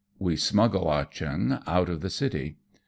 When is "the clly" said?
2.01-2.55